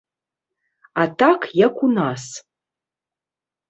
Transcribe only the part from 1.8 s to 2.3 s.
у нас.